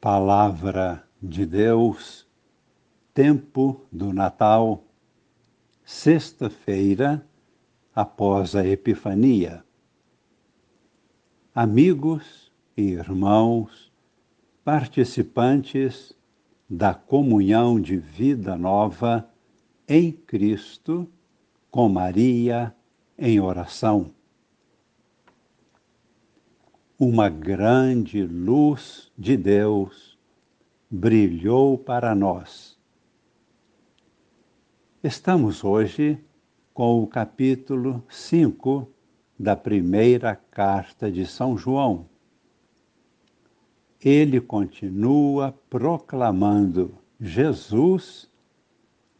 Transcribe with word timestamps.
Palavra 0.00 1.04
de 1.20 1.44
Deus, 1.44 2.24
tempo 3.12 3.84
do 3.90 4.12
Natal, 4.12 4.84
sexta-feira 5.84 7.26
após 7.92 8.54
a 8.54 8.64
Epifania. 8.64 9.64
Amigos 11.52 12.52
e 12.76 12.82
irmãos, 12.82 13.92
participantes 14.62 16.14
da 16.70 16.94
comunhão 16.94 17.80
de 17.80 17.96
vida 17.96 18.56
nova 18.56 19.28
em 19.88 20.12
Cristo, 20.12 21.08
com 21.72 21.88
Maria 21.88 22.72
em 23.18 23.40
oração 23.40 24.12
uma 26.98 27.28
grande 27.28 28.24
luz 28.24 29.08
de 29.16 29.36
Deus 29.36 30.18
brilhou 30.90 31.78
para 31.78 32.12
nós. 32.12 32.76
Estamos 35.00 35.62
hoje 35.62 36.18
com 36.74 37.00
o 37.00 37.06
capítulo 37.06 38.02
5 38.08 38.88
da 39.38 39.54
primeira 39.54 40.34
carta 40.34 41.08
de 41.08 41.24
São 41.24 41.56
João. 41.56 42.08
Ele 44.00 44.40
continua 44.40 45.54
proclamando 45.70 46.98
Jesus 47.20 48.28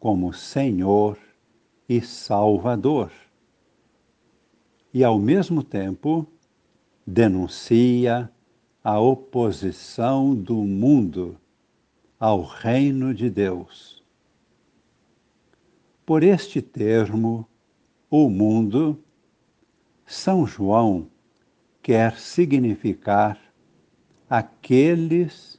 como 0.00 0.32
Senhor 0.32 1.16
e 1.88 2.00
Salvador. 2.00 3.12
E, 4.92 5.04
ao 5.04 5.18
mesmo 5.18 5.62
tempo, 5.62 6.26
denuncia 7.10 8.30
a 8.84 9.00
oposição 9.00 10.34
do 10.34 10.56
mundo 10.56 11.38
ao 12.20 12.42
reino 12.42 13.14
de 13.14 13.30
Deus. 13.30 14.04
Por 16.04 16.22
este 16.22 16.60
termo, 16.60 17.48
o 18.10 18.28
mundo, 18.28 19.02
São 20.04 20.46
João 20.46 21.08
quer 21.82 22.18
significar 22.18 23.40
aqueles 24.28 25.58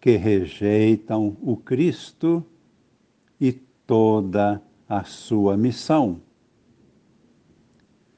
que 0.00 0.16
rejeitam 0.16 1.36
o 1.42 1.56
Cristo 1.56 2.46
e 3.40 3.52
toda 3.52 4.62
a 4.88 5.02
sua 5.02 5.56
missão. 5.56 6.22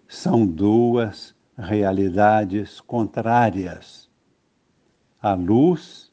São 0.07 0.47
duas 0.47 1.38
realidades 1.59 2.81
contrárias, 2.81 4.09
a 5.21 5.35
luz 5.35 6.13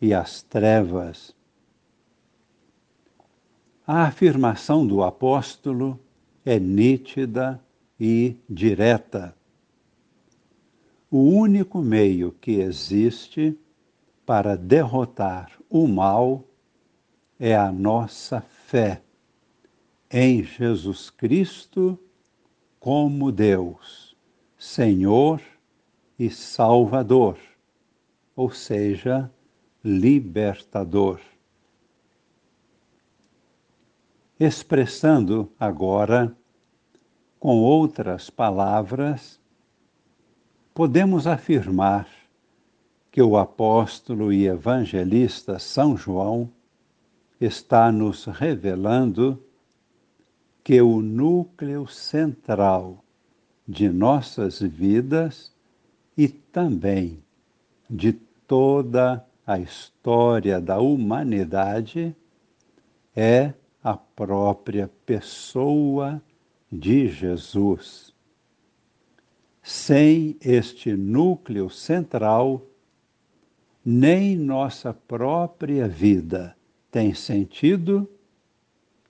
e 0.00 0.12
as 0.12 0.42
trevas. 0.42 1.34
A 3.86 4.04
afirmação 4.04 4.86
do 4.86 5.02
apóstolo 5.02 5.98
é 6.44 6.60
nítida 6.60 7.60
e 7.98 8.36
direta. 8.48 9.34
O 11.10 11.22
único 11.22 11.80
meio 11.80 12.30
que 12.32 12.60
existe 12.60 13.58
para 14.26 14.56
derrotar 14.56 15.50
o 15.68 15.88
mal 15.88 16.44
é 17.38 17.56
a 17.56 17.72
nossa 17.72 18.42
fé 18.42 19.02
em 20.10 20.44
Jesus 20.44 21.08
Cristo 21.08 21.98
como 22.78 23.32
Deus. 23.32 24.09
Senhor 24.62 25.40
e 26.18 26.28
Salvador, 26.28 27.38
ou 28.36 28.50
seja, 28.50 29.32
libertador. 29.82 31.18
Expressando 34.38 35.50
agora 35.58 36.36
com 37.38 37.56
outras 37.56 38.28
palavras, 38.28 39.40
podemos 40.74 41.26
afirmar 41.26 42.06
que 43.10 43.22
o 43.22 43.38
apóstolo 43.38 44.30
e 44.30 44.46
evangelista 44.46 45.58
São 45.58 45.96
João 45.96 46.52
está 47.40 47.90
nos 47.90 48.26
revelando 48.26 49.42
que 50.62 50.82
o 50.82 51.00
núcleo 51.00 51.86
central 51.86 53.02
de 53.70 53.88
nossas 53.88 54.60
vidas 54.60 55.52
e 56.18 56.26
também 56.26 57.22
de 57.88 58.12
toda 58.12 59.24
a 59.46 59.60
história 59.60 60.60
da 60.60 60.80
humanidade 60.80 62.16
é 63.14 63.54
a 63.80 63.96
própria 63.96 64.90
pessoa 65.06 66.20
de 66.70 67.06
Jesus. 67.06 68.12
Sem 69.62 70.36
este 70.40 70.92
núcleo 70.92 71.70
central, 71.70 72.66
nem 73.84 74.36
nossa 74.36 74.92
própria 74.92 75.86
vida 75.86 76.56
tem 76.90 77.14
sentido 77.14 78.10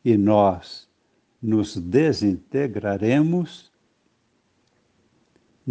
e 0.04 0.18
nós 0.18 0.86
nos 1.40 1.78
desintegraremos 1.78 3.69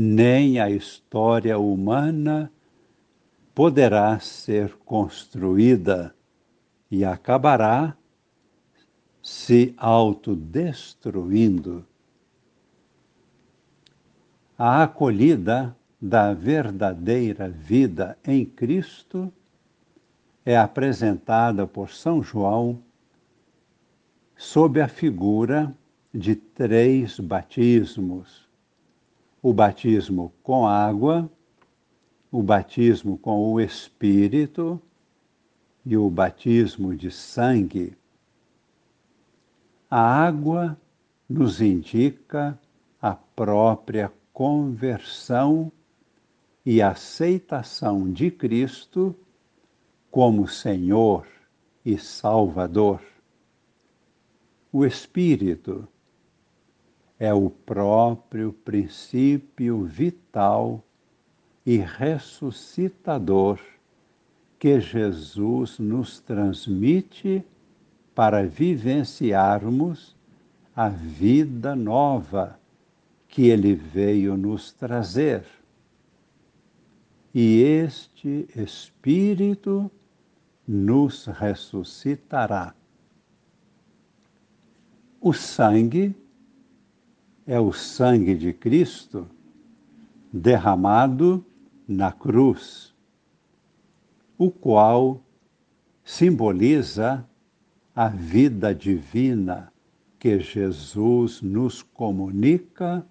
nem 0.01 0.61
a 0.61 0.69
história 0.69 1.59
humana 1.59 2.49
poderá 3.53 4.17
ser 4.17 4.73
construída 4.85 6.15
e 6.89 7.03
acabará 7.03 7.97
se 9.21 9.73
autodestruindo. 9.75 11.85
A 14.57 14.83
acolhida 14.83 15.75
da 16.01 16.33
verdadeira 16.33 17.49
vida 17.49 18.17
em 18.23 18.45
Cristo 18.45 19.29
é 20.45 20.57
apresentada 20.57 21.67
por 21.67 21.89
São 21.89 22.23
João 22.23 22.81
sob 24.37 24.79
a 24.79 24.87
figura 24.87 25.75
de 26.13 26.37
três 26.37 27.19
batismos 27.19 28.48
o 29.41 29.53
batismo 29.53 30.33
com 30.43 30.67
água, 30.67 31.29
o 32.31 32.43
batismo 32.43 33.17
com 33.17 33.51
o 33.51 33.59
Espírito 33.59 34.81
e 35.85 35.97
o 35.97 36.09
batismo 36.09 36.95
de 36.95 37.09
sangue. 37.09 37.97
A 39.89 39.99
água 39.99 40.77
nos 41.27 41.61
indica 41.61 42.59
a 43.01 43.15
própria 43.15 44.11
conversão 44.33 45.71
e 46.65 46.81
aceitação 46.81 48.11
de 48.11 48.29
Cristo 48.29 49.15
como 50.11 50.47
Senhor 50.47 51.25
e 51.85 51.97
Salvador. 51.97 53.01
O 54.71 54.85
Espírito 54.85 55.87
é 57.19 57.33
o 57.33 57.49
próprio 57.49 58.53
princípio 58.53 59.83
vital 59.83 60.81
e 61.65 61.77
ressuscitador 61.77 63.59
que 64.57 64.79
Jesus 64.79 65.77
nos 65.77 66.21
transmite 66.21 67.43
para 68.15 68.45
vivenciarmos 68.45 70.15
a 70.75 70.87
vida 70.87 71.75
nova 71.75 72.57
que 73.27 73.47
ele 73.47 73.75
veio 73.75 74.37
nos 74.37 74.71
trazer. 74.71 75.45
E 77.33 77.61
este 77.61 78.47
Espírito 78.55 79.91
nos 80.67 81.25
ressuscitará. 81.25 82.73
O 85.21 85.33
sangue 85.33 86.15
é 87.49 87.59
o 87.59 87.73
sangue 87.73 88.35
de 88.35 88.53
Cristo 88.53 89.27
derramado 90.31 91.43
na 91.87 92.11
cruz, 92.11 92.93
o 94.37 94.51
qual 94.51 95.19
simboliza 96.03 97.27
a 97.95 98.07
vida 98.07 98.75
divina 98.75 99.73
que 100.19 100.39
Jesus 100.39 101.41
nos 101.41 101.81
comunica 101.81 103.03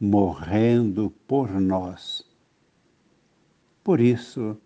morrendo 0.00 1.14
por 1.28 1.48
nós. 1.48 2.26
Por 3.84 4.00
isso, 4.00 4.56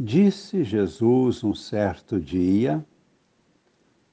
disse 0.00 0.64
Jesus 0.64 1.44
um 1.44 1.54
certo 1.54 2.18
dia: 2.18 2.82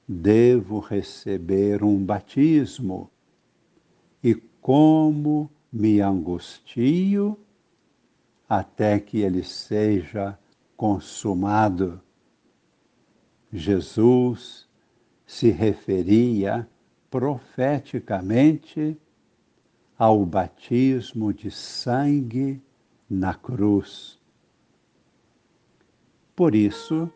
Devo 0.06 0.80
receber 0.80 1.82
um 1.82 1.96
batismo 2.04 3.10
e 4.22 4.34
como 4.34 5.50
me 5.72 6.00
angustio 6.00 7.38
até 8.48 8.98
que 8.98 9.20
ele 9.20 9.44
seja 9.44 10.38
consumado. 10.76 12.00
Jesus 13.52 14.68
se 15.26 15.50
referia 15.50 16.68
profeticamente 17.10 18.98
ao 19.96 20.24
batismo 20.24 21.32
de 21.32 21.50
sangue 21.50 22.62
na 23.08 23.34
cruz. 23.34 24.18
Por 26.34 26.54
isso, 26.54 27.12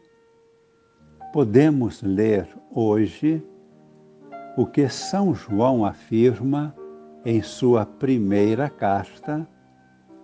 podemos 1.32 2.02
ler 2.02 2.48
hoje 2.70 3.42
o 4.56 4.66
que 4.66 4.88
São 4.88 5.34
João 5.34 5.84
afirma 5.84 6.76
em 7.24 7.40
sua 7.40 7.86
primeira 7.86 8.68
carta, 8.68 9.48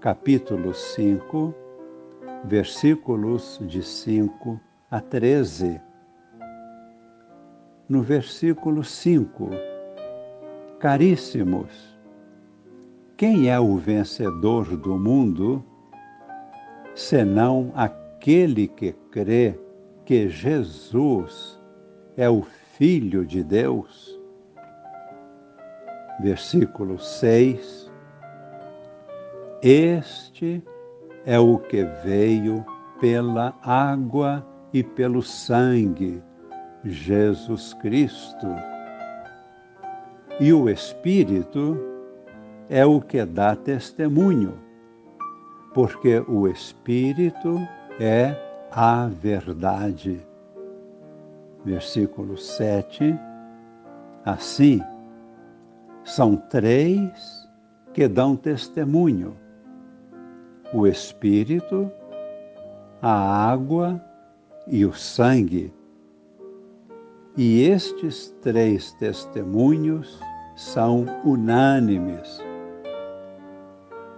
capítulo 0.00 0.74
5, 0.74 1.54
versículos 2.44 3.58
de 3.62 3.82
5 3.82 4.60
a 4.90 5.00
13. 5.00 5.80
No 7.88 8.02
versículo 8.02 8.84
5, 8.84 9.48
Caríssimos, 10.78 11.98
quem 13.16 13.48
é 13.48 13.58
o 13.58 13.78
vencedor 13.78 14.76
do 14.76 14.98
mundo, 14.98 15.64
senão 16.94 17.72
aquele 17.74 18.68
que 18.68 18.92
crê 19.10 19.58
que 20.04 20.28
Jesus 20.28 21.58
é 22.14 22.28
o 22.28 22.42
Filho 22.76 23.24
de 23.24 23.42
Deus? 23.42 24.19
Versículo 26.22 26.98
6. 26.98 27.90
Este 29.62 30.62
é 31.24 31.38
o 31.38 31.58
que 31.58 31.84
veio 32.04 32.64
pela 33.00 33.54
água 33.62 34.46
e 34.72 34.82
pelo 34.82 35.22
sangue, 35.22 36.22
Jesus 36.84 37.74
Cristo. 37.74 38.46
E 40.38 40.52
o 40.52 40.68
Espírito 40.68 41.78
é 42.68 42.84
o 42.86 43.00
que 43.00 43.24
dá 43.24 43.54
testemunho, 43.56 44.54
porque 45.74 46.22
o 46.28 46.48
Espírito 46.48 47.58
é 47.98 48.34
a 48.70 49.08
verdade. 49.08 50.20
Versículo 51.64 52.38
7. 52.38 53.14
Assim, 54.24 54.80
são 56.04 56.36
três 56.36 57.48
que 57.92 58.08
dão 58.08 58.36
testemunho: 58.36 59.36
o 60.72 60.86
Espírito, 60.86 61.90
a 63.02 63.50
água 63.50 64.00
e 64.66 64.84
o 64.84 64.92
sangue. 64.92 65.72
E 67.36 67.62
estes 67.62 68.34
três 68.42 68.92
testemunhos 68.94 70.20
são 70.56 71.06
unânimes, 71.24 72.40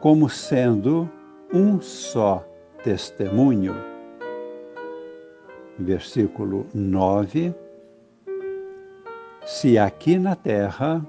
como 0.00 0.28
sendo 0.28 1.08
um 1.52 1.80
só 1.80 2.44
testemunho. 2.82 3.74
Versículo 5.78 6.66
9: 6.74 7.54
Se 9.44 9.78
aqui 9.78 10.18
na 10.18 10.34
terra 10.34 11.04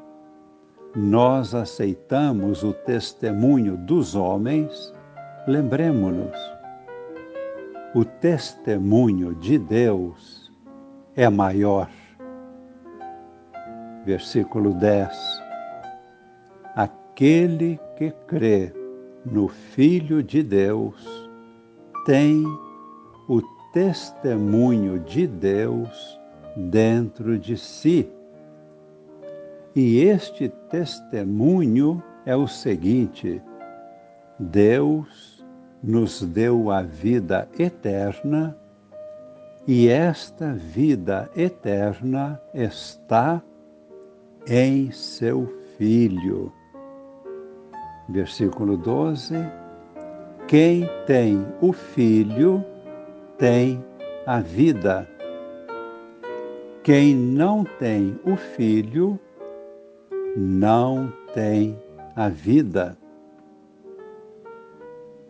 nós 0.95 1.55
aceitamos 1.55 2.63
o 2.63 2.71
testemunho 2.71 3.75
dos 3.75 4.15
homens, 4.15 4.93
lembremos-nos, 5.47 6.37
o 7.95 8.05
testemunho 8.05 9.33
de 9.35 9.57
Deus 9.57 10.51
é 11.15 11.29
maior. 11.29 11.89
Versículo 14.05 14.73
10. 14.73 15.11
Aquele 16.75 17.79
que 17.95 18.11
crê 18.27 18.73
no 19.25 19.47
Filho 19.47 20.21
de 20.21 20.43
Deus 20.43 21.29
tem 22.05 22.43
o 23.27 23.41
testemunho 23.73 24.99
de 24.99 25.25
Deus 25.25 26.19
dentro 26.55 27.37
de 27.39 27.57
si. 27.57 28.07
E 29.75 30.01
este 30.01 30.49
testemunho 30.69 32.01
é 32.25 32.35
o 32.35 32.47
seguinte: 32.47 33.41
Deus 34.39 35.43
nos 35.81 36.21
deu 36.21 36.69
a 36.69 36.81
vida 36.81 37.47
eterna 37.57 38.55
e 39.67 39.87
esta 39.87 40.53
vida 40.53 41.29
eterna 41.35 42.39
está 42.53 43.41
em 44.47 44.91
seu 44.91 45.51
Filho. 45.77 46.51
Versículo 48.09 48.77
12: 48.77 49.35
Quem 50.47 50.87
tem 51.07 51.45
o 51.61 51.73
Filho 51.73 52.63
tem 53.37 53.83
a 54.25 54.39
vida. 54.39 55.09
Quem 56.83 57.15
não 57.15 57.63
tem 57.63 58.19
o 58.25 58.35
Filho 58.35 59.19
não 60.35 61.13
tem 61.33 61.77
a 62.15 62.29
vida. 62.29 62.97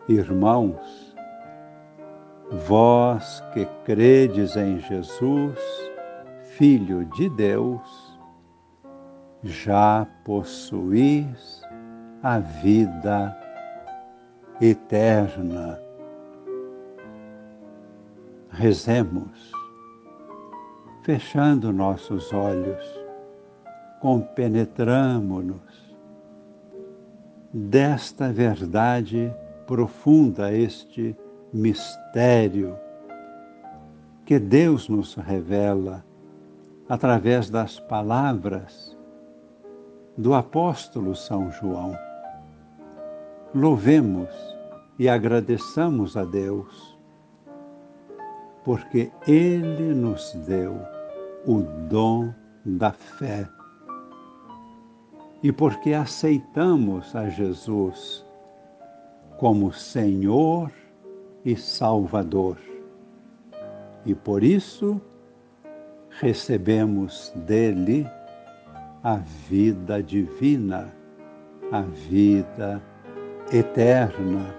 Irmãos, 0.08 1.14
vós 2.66 3.42
que 3.52 3.66
credes 3.84 4.56
em 4.56 4.78
Jesus, 4.80 5.58
Filho 6.56 7.04
de 7.06 7.28
Deus, 7.30 8.18
já 9.42 10.06
possuís 10.24 11.62
a 12.22 12.38
vida 12.38 13.36
eterna. 14.60 15.80
Rezemos, 18.50 19.52
fechando 21.02 21.72
nossos 21.72 22.32
olhos 22.32 23.03
compenetramo-nos 24.04 25.96
desta 27.50 28.30
verdade 28.30 29.34
profunda, 29.66 30.52
este 30.52 31.16
mistério 31.50 32.76
que 34.26 34.38
Deus 34.38 34.90
nos 34.90 35.14
revela 35.14 36.04
através 36.86 37.48
das 37.48 37.80
palavras 37.80 38.94
do 40.18 40.34
apóstolo 40.34 41.16
São 41.16 41.50
João. 41.50 41.96
Louvemos 43.54 44.28
e 44.98 45.08
agradeçamos 45.08 46.14
a 46.14 46.26
Deus, 46.26 46.98
porque 48.66 49.10
Ele 49.26 49.94
nos 49.94 50.34
deu 50.46 50.78
o 51.46 51.62
dom 51.88 52.34
da 52.66 52.92
fé 52.92 53.48
e 55.44 55.52
porque 55.52 55.92
aceitamos 55.92 57.14
a 57.14 57.28
Jesus 57.28 58.24
como 59.36 59.70
Senhor 59.74 60.72
e 61.44 61.54
Salvador. 61.54 62.56
E 64.06 64.14
por 64.14 64.42
isso 64.42 64.98
recebemos 66.18 67.30
dele 67.44 68.06
a 69.02 69.16
vida 69.16 70.02
divina, 70.02 70.90
a 71.70 71.82
vida 71.82 72.82
eterna. 73.52 74.54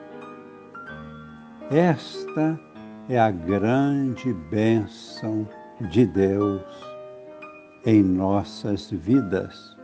Esta 1.71 2.59
é 3.09 3.19
a 3.19 3.31
grande 3.31 4.31
bênção 4.51 5.49
de 5.89 6.05
Deus 6.05 6.61
em 7.87 8.03
nossas 8.03 8.91
vidas 8.91 9.74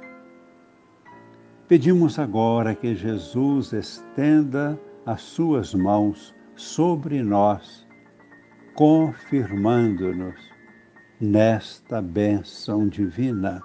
Pedimos 1.71 2.19
agora 2.19 2.75
que 2.75 2.93
Jesus 2.93 3.71
estenda 3.71 4.77
as 5.05 5.21
suas 5.21 5.73
mãos 5.73 6.35
sobre 6.53 7.23
nós, 7.23 7.87
confirmando-nos 8.75 10.35
nesta 11.17 12.01
bênção 12.01 12.89
divina. 12.89 13.63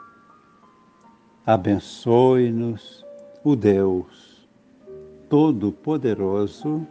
Abençoe-nos 1.44 3.04
o 3.42 3.56
Deus 3.56 4.48
Todo-Poderoso, 5.28 6.86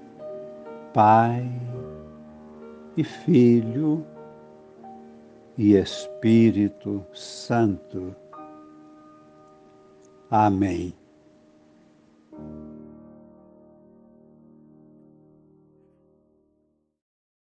Pai 0.94 1.50
e 2.98 3.06
Filho 3.06 4.06
e 5.58 5.76
Espírito 5.76 7.06
Santo. 7.14 8.14
Amém. 10.30 10.94
thank 12.38 12.50
you 12.50 12.65